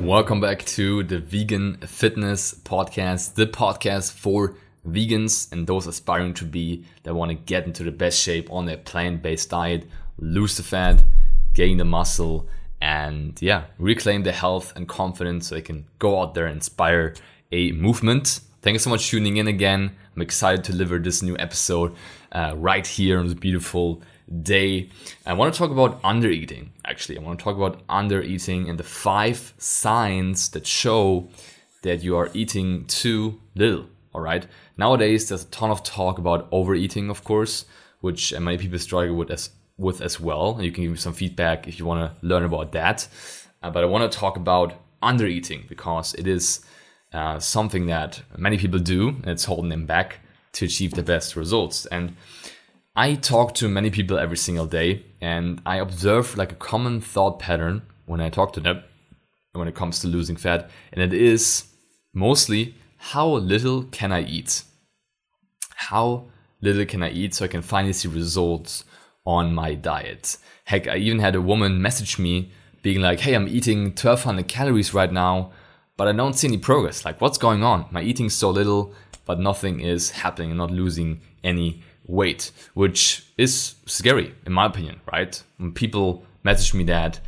[0.00, 4.56] Welcome back to the Vegan Fitness Podcast, the podcast for
[4.88, 8.64] vegans and those aspiring to be that want to get into the best shape on
[8.64, 9.84] their plant based diet,
[10.16, 11.04] lose the fat,
[11.52, 12.48] gain the muscle,
[12.80, 17.14] and yeah, reclaim the health and confidence so they can go out there and inspire
[17.52, 18.40] a movement.
[18.62, 19.94] Thank you so much for tuning in again.
[20.16, 21.94] I'm excited to deliver this new episode
[22.32, 24.00] uh, right here on this beautiful
[24.42, 24.88] day.
[25.26, 27.18] I want to talk about undereating, actually.
[27.18, 31.28] I want to talk about undereating and the five signs that show
[31.82, 33.86] that you are eating too little.
[34.14, 34.46] All right.
[34.76, 37.64] Nowadays, there's a ton of talk about overeating, of course,
[38.00, 40.56] which many people struggle with as with as well.
[40.56, 43.08] And you can give me some feedback if you want to learn about that.
[43.62, 46.60] Uh, but I want to talk about undereating because it is
[47.12, 50.20] uh, something that many people do, and it's holding them back
[50.52, 51.86] to achieve the best results.
[51.86, 52.16] And
[52.96, 57.38] I talk to many people every single day, and I observe like a common thought
[57.38, 58.82] pattern when I talk to them
[59.52, 61.64] when it comes to losing fat, and it is
[62.12, 64.64] mostly how little can I eat?
[65.74, 66.26] How
[66.60, 68.84] little can I eat so I can finally see results
[69.24, 70.36] on my diet?
[70.64, 72.52] Heck, I even had a woman message me
[72.82, 75.52] being like, hey, I'm eating 1200 calories right now,
[75.96, 77.04] but I don't see any progress.
[77.04, 77.86] Like, what's going on?
[77.90, 78.94] My eating so little,
[79.26, 80.50] but nothing is happening.
[80.50, 85.42] I'm not losing any weight, which is scary in my opinion, right?
[85.58, 87.20] When people message me that,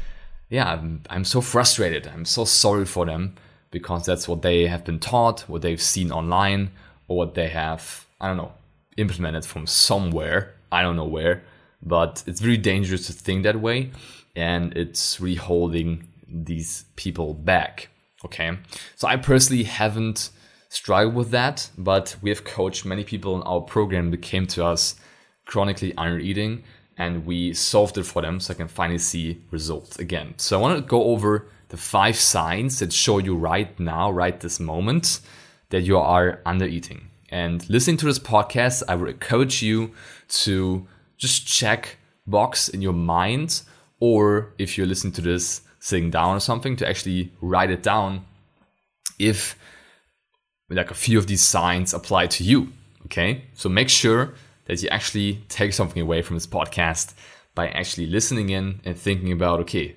[0.49, 2.07] yeah, I'm, I'm so frustrated.
[2.09, 3.37] I'm so sorry for them
[3.71, 6.71] because that's what they have been taught, what they've seen online,
[7.09, 8.53] or what they have, I don't know,
[8.97, 10.55] implemented from somewhere.
[10.71, 11.43] I don't know where,
[11.83, 13.91] but it's very dangerous to think that way.
[14.37, 17.89] And it's really holding these people back.
[18.25, 18.57] Okay.
[18.97, 20.31] So I personally haven't
[20.73, 24.65] struggle with that, but we have coached many people in our program that came to
[24.65, 24.97] us
[25.45, 26.65] chronically under eating
[26.97, 30.35] and we solved it for them so I can finally see results again.
[30.39, 34.39] So I want to go over the five signs that show you right now, right
[34.41, 35.21] this moment,
[35.69, 37.11] that you are under eating.
[37.29, 39.93] And listening to this podcast, I would encourage you
[40.45, 40.87] to
[41.19, 43.63] just check box in your mind,
[44.01, 48.25] or if you're listening to this sitting down or something, to actually write it down
[49.19, 49.57] if
[50.75, 52.73] like a few of these signs apply to you.
[53.07, 53.45] Okay.
[53.55, 54.35] So make sure
[54.67, 57.15] that you actually take something away from this podcast
[57.55, 59.97] by actually listening in and thinking about, okay,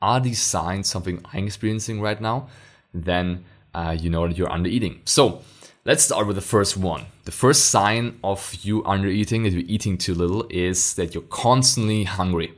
[0.00, 2.48] are these signs something I'm experiencing right now?
[2.92, 5.00] Then uh, you know that you're under eating.
[5.04, 5.42] So
[5.84, 7.06] let's start with the first one.
[7.24, 11.24] The first sign of you under eating, that you're eating too little, is that you're
[11.24, 12.52] constantly hungry.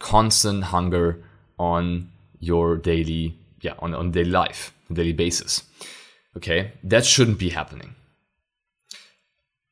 [0.00, 1.22] Constant hunger
[1.58, 5.62] on your daily, yeah, on, on daily life, daily basis.
[6.36, 7.94] Okay, that shouldn't be happening.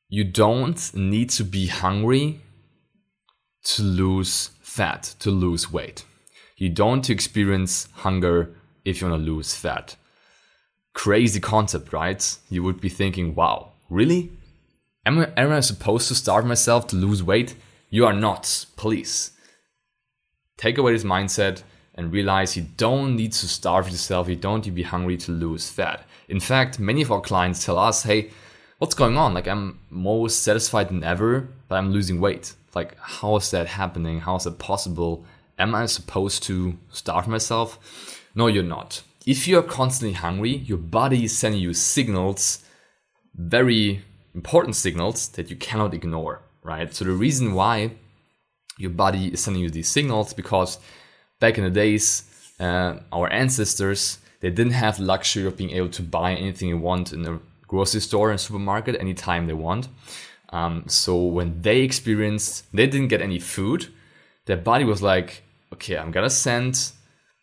[0.09, 2.41] You don't need to be hungry
[3.65, 6.05] to lose fat, to lose weight.
[6.57, 9.97] You don't experience hunger if you want to lose fat.
[10.95, 12.39] Crazy concept, right?
[12.51, 14.33] You would be thinking, wow, really?
[15.05, 17.57] Am I, am I supposed to starve myself to lose weight?
[17.91, 19.33] You are not, please.
[20.57, 21.63] Take away this mindset
[21.95, 25.33] and realize you don't need to starve yourself, you don't need to be hungry to
[25.33, 26.07] lose fat.
[26.33, 28.31] In fact, many of our clients tell us, hey,
[28.79, 29.35] what's going on?
[29.35, 32.55] Like, I'm more satisfied than ever, but I'm losing weight.
[32.75, 34.21] Like, how is that happening?
[34.21, 35.27] How is it possible?
[35.59, 37.79] Am I supposed to starve myself?
[38.35, 39.03] No, you're not.
[39.27, 42.65] If you're constantly hungry, your body is sending you signals,
[43.35, 44.03] very
[44.35, 46.95] important signals that you cannot ignore, right?
[46.95, 47.91] So, the reason why
[48.79, 50.79] your body is sending you these signals because
[51.41, 52.25] back in the days,
[52.59, 57.13] uh, our ancestors they didn't have luxury of being able to buy anything you want
[57.13, 57.39] in a
[57.69, 59.89] grocery store and supermarket anytime they want.
[60.51, 63.87] Um, so when they experienced, they didn't get any food.
[64.45, 66.93] Their body was like, okay, I'm gonna send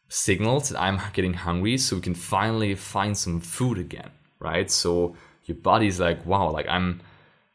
[0.10, 4.70] signals that I'm getting hungry, so we can finally find some food again, right?
[4.70, 5.16] So
[5.46, 7.02] your body's like, wow, like I'm,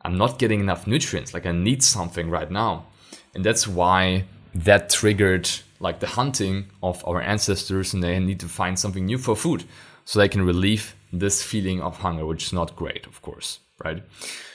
[0.02, 1.34] I'm not getting enough nutrients.
[1.34, 2.86] Like I need something right now,
[3.34, 4.24] and that's why
[4.54, 5.48] that triggered
[5.86, 9.64] like the hunting of our ancestors and they need to find something new for food
[10.04, 13.48] so they can relieve this feeling of hunger which is not great of course
[13.84, 14.02] right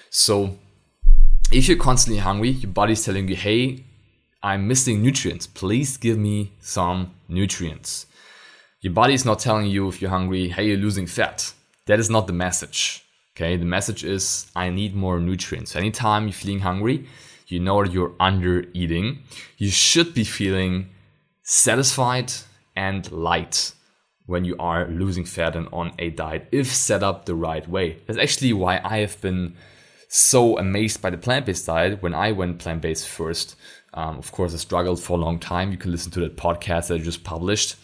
[0.10, 0.36] so
[1.52, 3.62] if you're constantly hungry your body's telling you hey
[4.50, 6.38] i'm missing nutrients please give me
[6.76, 8.06] some nutrients
[8.82, 11.54] Your body is not telling you if you're hungry, hey, you're losing fat.
[11.88, 13.04] That is not the message.
[13.36, 15.76] Okay, the message is I need more nutrients.
[15.76, 17.06] Anytime you're feeling hungry,
[17.48, 19.24] you know you're under eating.
[19.58, 20.88] You should be feeling
[21.50, 22.32] satisfied
[22.76, 23.74] and light
[24.28, 27.98] when you are losing fat and on a diet if set up the right way.
[28.06, 29.56] That's actually why I have been
[30.08, 33.56] so amazed by the plant based diet when I went plant based first.
[33.96, 35.72] Um, of course, I struggled for a long time.
[35.72, 37.78] You can listen to that podcast that I just published.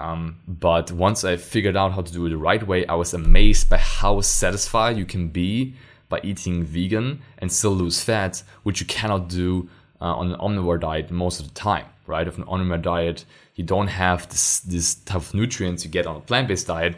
[0.00, 3.14] Um, but once I figured out how to do it the right way, I was
[3.14, 5.76] amazed by how satisfied you can be
[6.08, 9.68] by eating vegan and still lose fat, which you cannot do
[10.00, 12.26] uh, on an omnivore diet most of the time, right?
[12.26, 16.16] Of an omnivore diet, you don't have this, this type of nutrients you get on
[16.16, 16.96] a plant-based diet,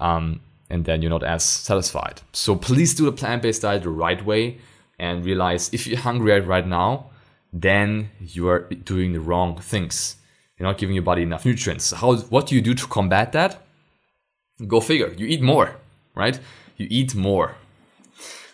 [0.00, 0.40] um,
[0.70, 2.20] and then you're not as satisfied.
[2.32, 4.58] So please do the plant-based diet the right way
[4.98, 7.10] and realize if you're hungry right now,
[7.52, 10.16] then you are doing the wrong things.
[10.58, 11.90] You're not giving your body enough nutrients.
[11.90, 12.16] How?
[12.16, 13.62] What do you do to combat that?
[14.66, 15.12] Go figure.
[15.16, 15.76] You eat more,
[16.14, 16.38] right?
[16.76, 17.56] You eat more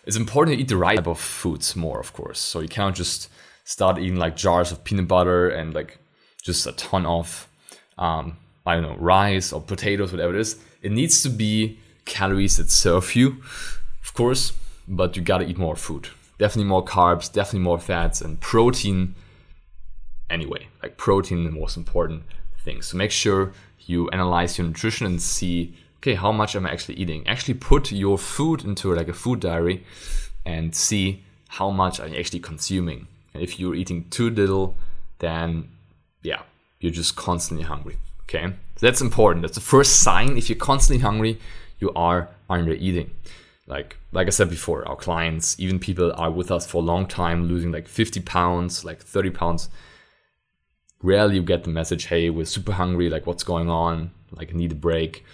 [0.09, 2.41] it's important to eat the right type of foods more, of course.
[2.41, 3.29] So you cannot just
[3.69, 5.99] start eating like jars of peanut butter and like
[6.43, 7.47] just a ton of,
[7.99, 10.57] um, I don't know, rice or potatoes, whatever it is.
[10.81, 13.43] It needs to be calories that serve you,
[14.03, 14.55] of course,
[14.89, 16.09] but you gotta eat more food.
[16.39, 19.15] Definitely more carbs, definitely more fats, and protein.
[20.31, 22.23] Anyway, like protein, the most important
[22.65, 22.81] thing.
[22.81, 26.95] So make sure you analyze your nutrition and see okay, how much am I actually
[26.95, 27.27] eating?
[27.27, 29.85] Actually put your food into like a food diary
[30.47, 33.09] and see how much are you actually consuming.
[33.35, 34.77] And if you're eating too little,
[35.19, 35.69] then
[36.23, 36.43] yeah,
[36.81, 37.97] you're just constantly hungry.
[38.23, 38.47] Okay,
[38.77, 39.43] so that's important.
[39.43, 40.37] That's the first sign.
[40.37, 41.39] If you're constantly hungry,
[41.79, 43.11] you are under eating.
[43.67, 47.07] Like like I said before, our clients, even people are with us for a long
[47.07, 49.69] time, losing like 50 pounds, like 30 pounds.
[51.03, 53.09] Rarely you get the message, "Hey, we're super hungry.
[53.09, 54.11] Like, what's going on?
[54.33, 55.25] Like, need a break."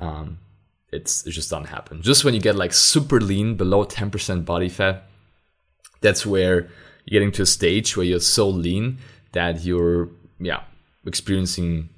[0.00, 0.38] um,
[0.90, 2.02] it's it just doesn't happen.
[2.02, 5.04] Just when you get like super lean, below 10% body fat,
[6.00, 6.70] that's where
[7.08, 8.98] you're getting to a stage where you're so lean
[9.32, 10.60] that you're yeah
[11.06, 11.88] experiencing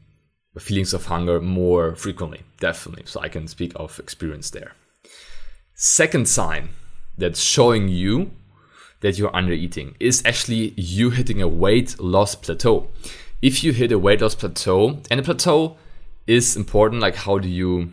[0.58, 2.42] feelings of hunger more frequently.
[2.60, 4.72] Definitely, so I can speak of experience there.
[5.74, 6.68] Second sign
[7.16, 8.30] that's showing you
[9.00, 12.88] that you're under eating is actually you hitting a weight loss plateau.
[13.40, 15.76] If you hit a weight loss plateau, and a plateau
[16.26, 17.00] is important.
[17.00, 17.90] Like, how do you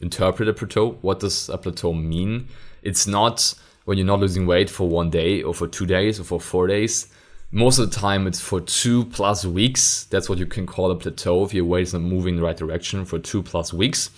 [0.00, 0.98] interpret a plateau?
[1.02, 2.48] What does a plateau mean?
[2.82, 3.54] It's not
[3.84, 6.66] when you're not losing weight for one day or for two days or for four
[6.66, 7.08] days.
[7.50, 10.04] Most of the time, it's for two plus weeks.
[10.04, 11.44] That's what you can call a plateau.
[11.44, 14.10] If your weight is not moving in the right direction for two plus weeks,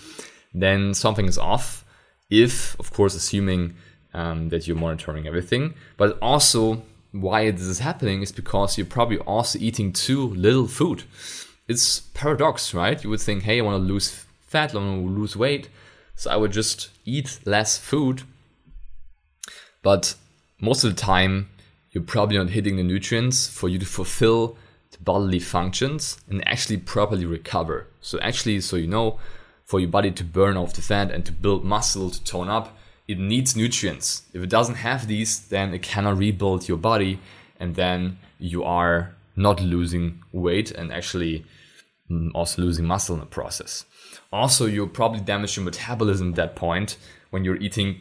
[0.53, 1.85] then something is off.
[2.31, 3.75] If, of course, assuming
[4.13, 9.19] um, that you're monitoring everything, but also why this is happening is because you're probably
[9.19, 11.05] also eating too little food
[11.69, 13.03] it's paradox, right?
[13.03, 15.69] You would think, hey, I want to lose fat, I want to lose weight,
[16.15, 18.23] so I would just eat less food.
[19.85, 20.17] But
[20.61, 21.51] most of the time,
[21.93, 24.57] you're probably not hitting the nutrients for you to fulfill
[24.91, 27.87] the bodily functions and actually properly recover.
[28.01, 29.21] So actually, so you know,
[29.65, 32.77] for your body to burn off the fat and to build muscle to tone up,
[33.07, 34.23] it needs nutrients.
[34.33, 37.21] If it doesn't have these, then it cannot rebuild your body,
[37.61, 41.45] and then you are not losing weight and actually
[42.11, 43.85] mm, also losing muscle in the process.
[44.33, 46.97] Also, you'll probably damage your metabolism at that point
[47.31, 48.01] when you're eating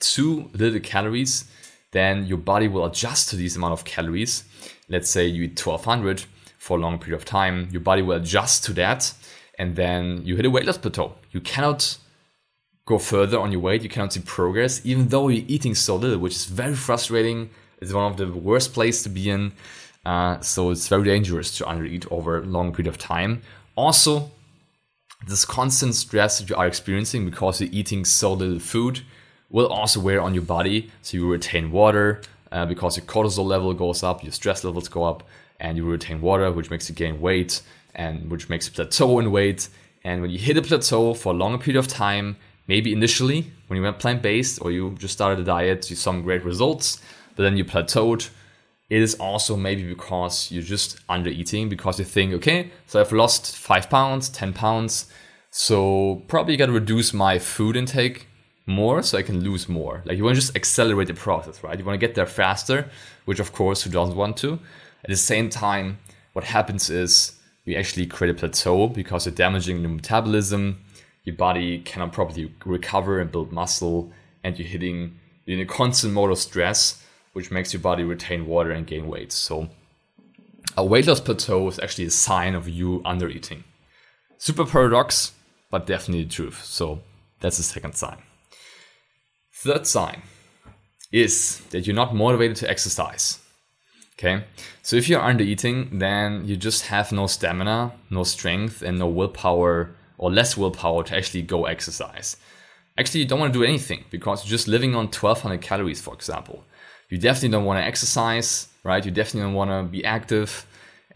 [0.00, 1.44] too little calories.
[1.90, 4.44] Then your body will adjust to these amount of calories.
[4.88, 6.24] Let's say you eat 1200
[6.58, 9.14] for a long period of time, your body will adjust to that,
[9.58, 11.14] and then you hit a weight loss plateau.
[11.30, 11.98] You cannot
[12.88, 13.82] go further on your weight.
[13.82, 17.50] You cannot see progress, even though you're eating so little, which is very frustrating.
[17.80, 19.52] It's one of the worst places to be in.
[20.06, 23.42] Uh, so it's very dangerous to undereat over a long period of time.
[23.76, 24.30] Also,
[25.26, 29.02] this constant stress that you are experiencing because you're eating so little food
[29.50, 30.90] will also wear on your body.
[31.02, 35.04] So you retain water uh, because your cortisol level goes up, your stress levels go
[35.04, 35.22] up,
[35.60, 37.62] and you retain water, which makes you gain weight
[37.94, 39.68] and which makes you plateau in weight.
[40.04, 42.36] And when you hit a plateau for a longer period of time,
[42.66, 46.10] maybe initially when you went plant based or you just started a diet, you saw
[46.10, 47.00] some great results,
[47.34, 48.30] but then you plateaued
[48.90, 53.12] it is also maybe because you're just under eating because you think, okay, so I've
[53.12, 55.06] lost five pounds, 10 pounds.
[55.50, 58.27] So probably got to reduce my food intake
[58.68, 60.02] more so I can lose more.
[60.04, 61.78] Like you want to just accelerate the process, right?
[61.78, 62.88] You want to get there faster,
[63.24, 64.60] which of course who doesn't want to.
[65.04, 65.98] At the same time,
[66.34, 67.32] what happens is
[67.64, 70.84] we actually create a plateau because you're damaging your metabolism.
[71.24, 74.12] Your body cannot properly recover and build muscle,
[74.44, 78.70] and you're hitting in a constant mode of stress which makes your body retain water
[78.70, 79.30] and gain weight.
[79.32, 79.68] So
[80.76, 83.64] a weight loss plateau is actually a sign of you under eating.
[84.38, 85.32] Super paradox,
[85.70, 86.64] but definitely the truth.
[86.64, 87.00] So
[87.40, 88.18] that's the second sign.
[89.60, 90.22] Third sign
[91.10, 93.40] is that you're not motivated to exercise.
[94.12, 94.44] Okay,
[94.82, 99.08] so if you're under eating, then you just have no stamina, no strength, and no
[99.08, 102.36] willpower or less willpower to actually go exercise.
[102.96, 106.14] Actually, you don't want to do anything because you're just living on 1200 calories, for
[106.14, 106.64] example.
[107.08, 109.04] You definitely don't want to exercise, right?
[109.04, 110.66] You definitely don't want to be active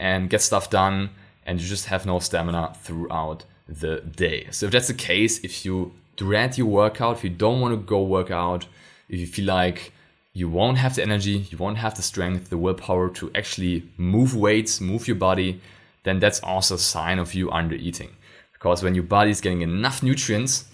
[0.00, 1.10] and get stuff done,
[1.46, 4.48] and you just have no stamina throughout the day.
[4.50, 7.76] So if that's the case, if you dread your workout, if you don't want to
[7.76, 8.66] go work out,
[9.08, 9.92] if you feel like
[10.32, 14.34] you won't have the energy, you won't have the strength, the willpower to actually move
[14.34, 15.60] weights, move your body,
[16.04, 18.10] then that's also a sign of you under eating.
[18.52, 20.64] Because when your body is getting enough nutrients,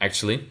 [0.00, 0.48] actually,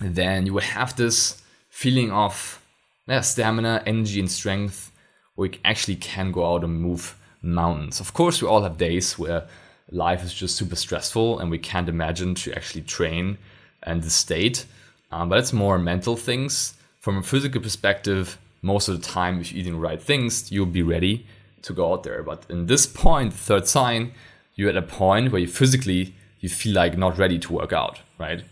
[0.00, 2.60] then you will have this feeling of
[3.06, 4.90] yeah, stamina, energy, and strength
[5.34, 8.00] where you actually can go out and move mountains.
[8.00, 9.46] Of course, we all have days where
[9.90, 13.38] life is just super stressful and we can't imagine to actually train
[13.82, 14.66] and the state.
[15.10, 16.74] Um, but it's more mental things.
[17.00, 20.66] From a physical perspective, most of the time, if you're eating the right things, you'll
[20.66, 21.26] be ready
[21.62, 22.22] to go out there.
[22.22, 24.12] But in this point, third sign,
[24.54, 28.00] you're at a point where you physically you feel like not ready to work out,
[28.18, 28.42] right?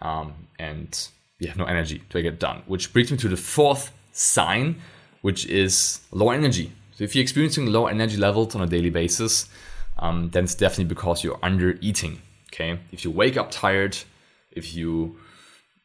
[0.00, 2.62] Um, and you have no energy to get done.
[2.66, 4.80] Which brings me to the fourth sign,
[5.20, 6.72] which is low energy.
[6.92, 9.48] So if you're experiencing low energy levels on a daily basis,
[9.98, 12.20] um, then it's definitely because you're under eating.
[12.52, 13.96] Okay, if you wake up tired,
[14.52, 15.16] if you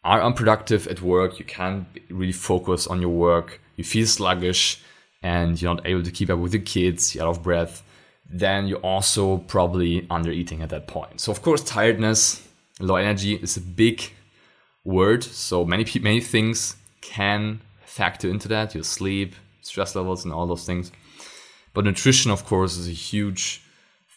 [0.03, 4.81] are unproductive at work, you can't really focus on your work, you feel sluggish,
[5.21, 7.83] and you're not able to keep up with your kids, you're out of breath,
[8.29, 11.19] then you're also probably under eating at that point.
[11.19, 12.47] So of course, tiredness,
[12.79, 14.03] low energy is a big
[14.83, 15.23] word.
[15.23, 18.75] So many many things can factor into that.
[18.75, 20.91] Your sleep, stress levels, and all those things.
[21.73, 23.61] But nutrition, of course, is a huge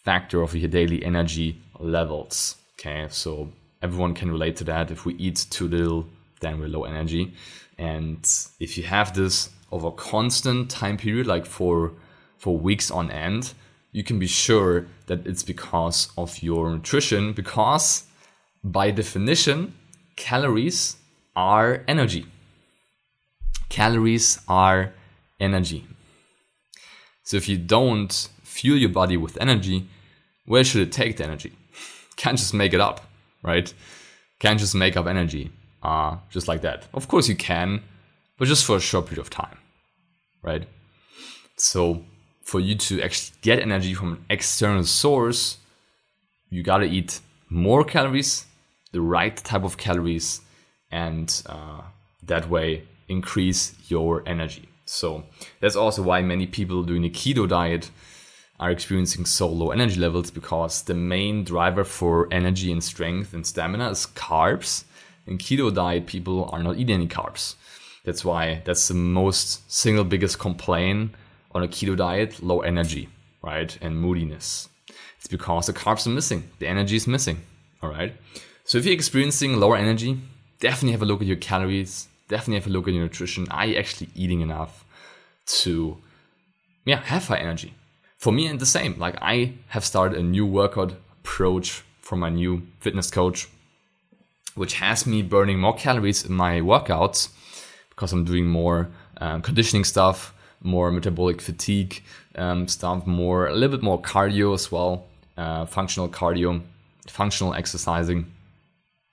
[0.04, 2.56] factor of your daily energy levels.
[2.74, 3.48] Okay, so
[3.82, 4.90] everyone can relate to that.
[4.90, 6.06] If we eat too little,
[6.40, 7.32] then we're low energy.
[7.78, 8.28] And
[8.60, 11.92] if you have this over a constant time period, like for
[12.38, 13.54] for weeks on end,
[13.92, 18.04] you can be sure that it's because of your nutrition, because
[18.64, 19.74] by definition,
[20.16, 20.96] calories
[21.36, 22.26] are energy.
[23.68, 24.92] Calories are
[25.38, 25.86] energy.
[27.22, 29.88] So if you don't fuel your body with energy,
[30.44, 31.52] where should it take the energy?
[32.16, 33.00] Can't just make it up,
[33.42, 33.72] right?
[34.38, 35.50] Can't just make up energy
[35.82, 36.86] uh, just like that.
[36.94, 37.82] Of course you can,
[38.38, 39.58] but just for a short period of time,
[40.42, 40.66] right?
[41.56, 42.04] So
[42.42, 45.58] for you to actually get energy from an external source,
[46.50, 48.46] you gotta eat more calories,
[48.92, 50.40] the right type of calories,
[50.90, 51.82] and uh,
[52.24, 54.68] that way increase your energy.
[54.84, 55.24] So
[55.60, 57.90] that's also why many people doing a keto diet
[58.62, 63.44] are experiencing so low energy levels because the main driver for energy and strength and
[63.44, 64.84] stamina is carbs.
[65.26, 67.56] In keto diet, people are not eating any carbs.
[68.04, 71.12] That's why that's the most single biggest complaint
[71.50, 73.08] on a keto diet, low energy,
[73.42, 73.76] right?
[73.82, 74.68] And moodiness.
[75.18, 77.42] It's because the carbs are missing, the energy is missing,
[77.82, 78.14] all right?
[78.62, 80.20] So if you're experiencing lower energy,
[80.60, 83.48] definitely have a look at your calories, definitely have a look at your nutrition.
[83.50, 84.84] Are you actually eating enough
[85.62, 85.98] to
[86.84, 87.74] yeah, have high energy?
[88.22, 89.00] For me, and the same.
[89.00, 93.48] Like I have started a new workout approach for my new fitness coach,
[94.54, 97.30] which has me burning more calories in my workouts
[97.90, 102.00] because I'm doing more um, conditioning stuff, more metabolic fatigue
[102.36, 106.62] um, stuff, more a little bit more cardio as well, uh, functional cardio,
[107.08, 108.32] functional exercising.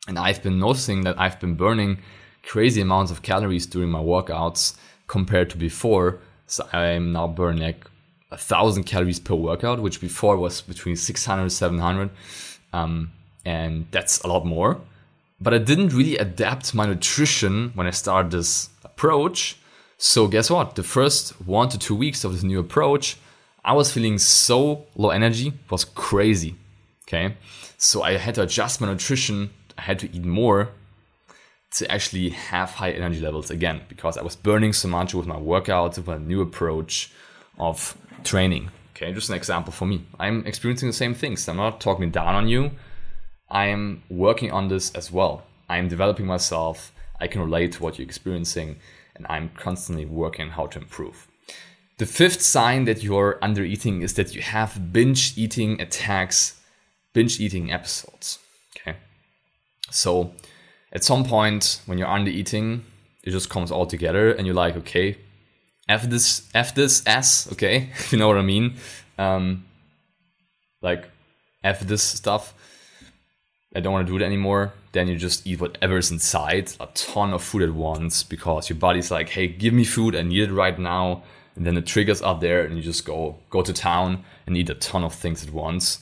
[0.08, 1.98] And I've been noticing that I've been burning
[2.44, 4.75] crazy amounts of calories during my workouts
[5.08, 6.20] compared to before.
[6.46, 7.89] So I'm now burning like
[8.32, 12.10] a thousand calories per workout, which before was between 600 and 700.
[12.74, 13.12] Um,
[13.46, 14.80] and that's a lot more.
[15.42, 19.60] But I didn't really adapt my nutrition when I started this approach
[20.02, 20.76] so guess what?
[20.76, 23.18] The first one to two weeks of this new approach,
[23.66, 26.56] I was feeling so low energy, was crazy.
[27.04, 27.36] Okay.
[27.78, 29.50] So I had to adjust my nutrition.
[29.78, 30.70] I had to eat more
[31.72, 35.36] to actually have high energy levels again because I was burning so much with my
[35.36, 37.12] workouts, with my new approach
[37.60, 38.72] of training.
[38.96, 40.06] Okay, just an example for me.
[40.20, 41.48] I'm experiencing the same things.
[41.48, 42.72] I'm not talking down on you.
[43.50, 45.44] I am working on this as well.
[45.70, 46.92] I am developing myself.
[47.20, 48.78] I can relate to what you're experiencing
[49.16, 51.28] and I'm constantly working how to improve.
[51.98, 56.60] The fifth sign that you're under eating is that you have binge eating attacks,
[57.13, 58.39] binge eating episodes.
[58.78, 58.98] Okay.
[59.92, 60.34] So
[60.94, 62.86] at some point when you're under eating,
[63.24, 65.18] it just comes all together and you're like, okay,
[65.89, 68.75] F this, F this S, okay, if you know what I mean.
[69.17, 69.65] Um,
[70.81, 71.10] like
[71.63, 72.53] f this stuff,
[73.75, 74.72] I don't want to do it anymore.
[74.93, 79.12] Then you just eat whatever's inside, a ton of food at once, because your body's
[79.12, 81.24] like, hey, give me food, I need it right now.
[81.55, 84.69] And then the triggers are there, and you just go go to town and eat
[84.69, 86.00] a ton of things at once.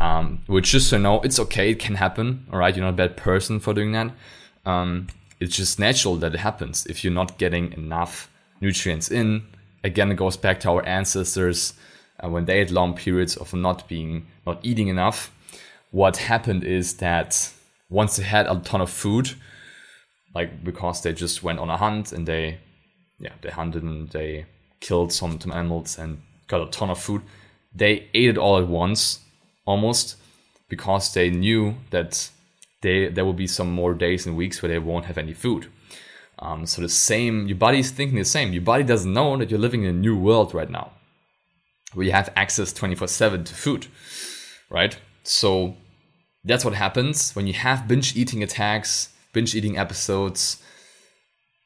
[0.00, 2.46] Um, which just so you know, it's okay, it can happen.
[2.52, 4.12] All right, you're not a bad person for doing that.
[4.66, 5.08] Um,
[5.40, 8.28] it's just natural that it happens if you're not getting enough
[8.60, 9.42] nutrients in.
[9.84, 11.74] Again, it goes back to our ancestors
[12.22, 15.30] uh, when they had long periods of not being not eating enough.
[15.90, 17.52] What happened is that
[17.88, 19.34] once they had a ton of food,
[20.34, 22.58] like because they just went on a hunt and they,
[23.18, 24.46] yeah, they hunted and they
[24.80, 27.22] killed some, some animals and got a ton of food,
[27.74, 29.20] they ate it all at once,
[29.64, 30.16] almost,
[30.68, 32.30] because they knew that
[32.82, 35.70] they there will be some more days and weeks where they won't have any food.
[36.40, 38.52] Um, so the same, your body is thinking the same.
[38.52, 40.92] Your body doesn't know that you're living in a new world right now,
[41.94, 43.86] where you have access 24/7 to food,
[44.70, 44.96] right?
[45.24, 45.76] So
[46.44, 50.62] that's what happens when you have binge eating attacks, binge eating episodes.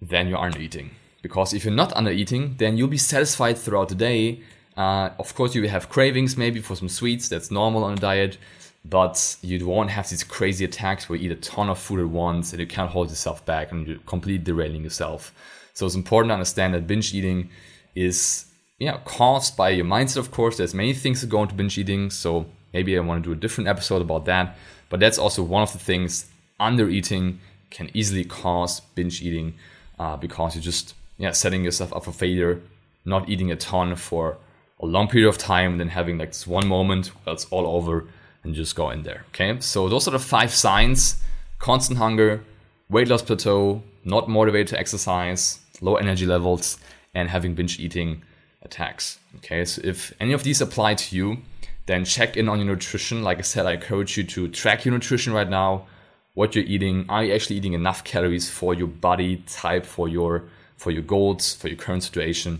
[0.00, 0.90] Then you aren't eating
[1.22, 4.40] because if you're not under eating, then you'll be satisfied throughout the day.
[4.76, 7.28] Uh, of course, you will have cravings maybe for some sweets.
[7.28, 8.38] That's normal on a diet
[8.84, 12.08] but you won't have these crazy attacks where you eat a ton of food at
[12.08, 15.32] once and you can't hold yourself back and you're completely derailing yourself.
[15.74, 17.50] So it's important to understand that binge eating
[17.94, 18.46] is
[18.78, 20.16] yeah caused by your mindset.
[20.16, 22.10] Of course, there's many things that go into binge eating.
[22.10, 24.56] So maybe I want to do a different episode about that.
[24.88, 29.54] But that's also one of the things under eating can easily cause binge eating
[29.98, 32.60] uh, because you're just yeah setting yourself up for failure,
[33.04, 34.38] not eating a ton for
[34.80, 37.66] a long period of time, and then having like this one moment where it's all
[37.66, 38.08] over
[38.44, 39.24] and just go in there.
[39.28, 41.16] Okay, so those are the five signs
[41.62, 42.42] constant hunger,
[42.90, 46.76] weight loss plateau, not motivated to exercise, low energy levels,
[47.14, 48.20] and having binge eating
[48.62, 49.20] attacks.
[49.36, 51.38] Okay, so if any of these apply to you,
[51.86, 53.22] then check in on your nutrition.
[53.22, 55.86] Like I said, I encourage you to track your nutrition right now,
[56.34, 57.06] what you're eating.
[57.08, 60.44] Are you actually eating enough calories for your body type, for your
[60.76, 62.58] for your goals, for your current situation,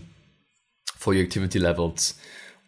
[0.95, 2.13] for your activity levels,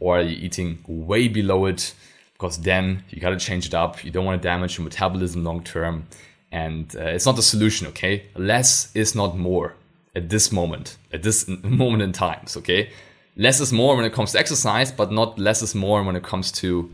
[0.02, 1.94] or are you eating way below it?
[2.38, 4.04] Because then you got to change it up.
[4.04, 6.08] You don't want to damage your metabolism long term.
[6.52, 8.28] And uh, it's not the solution, okay?
[8.36, 9.76] Less is not more
[10.16, 12.90] at this moment, at this moment in times, okay?
[13.38, 16.24] Less is more when it comes to exercise, but not less is more when it
[16.24, 16.92] comes to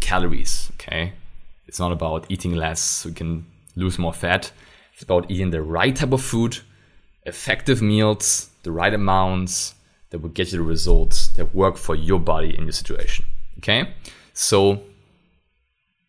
[0.00, 1.12] calories, okay?
[1.66, 3.46] It's not about eating less so you can
[3.76, 4.52] lose more fat.
[4.94, 6.58] It's about eating the right type of food,
[7.24, 9.74] effective meals, the right amounts
[10.10, 13.26] that will get you the results that work for your body in your situation,
[13.58, 13.94] okay?
[14.38, 14.82] So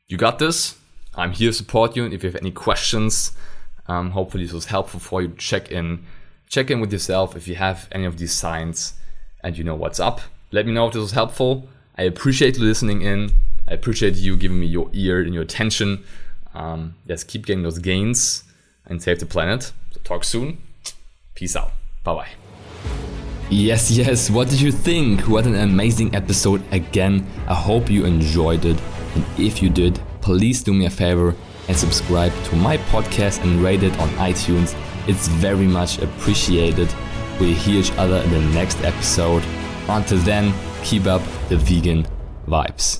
[0.08, 0.78] you got this.
[1.16, 2.06] I'm here to support you.
[2.06, 3.32] And if you have any questions,
[3.88, 5.30] um, hopefully this was helpful for you.
[5.36, 6.06] Check in,
[6.48, 8.94] check in with yourself if you have any of these signs
[9.44, 10.22] and you know what's up.
[10.52, 11.68] Let me know if this was helpful.
[11.98, 13.32] I appreciate you listening in.
[13.68, 16.04] I appreciate you giving me your ear and your attention.
[16.54, 18.44] Um, let's keep getting those gains
[18.86, 19.72] and save the planet.
[19.92, 20.60] So talk soon.
[21.34, 21.72] Peace out.
[22.04, 22.49] Bye bye.
[23.52, 25.22] Yes, yes, what did you think?
[25.22, 27.26] What an amazing episode again.
[27.48, 28.80] I hope you enjoyed it.
[29.16, 31.36] And if you did, please do me a favor
[31.68, 34.78] and subscribe to my podcast and rate it on iTunes.
[35.08, 36.94] It's very much appreciated.
[37.40, 39.44] We'll hear each other in the next episode.
[39.88, 42.06] Until then, keep up the vegan
[42.48, 43.00] vibes.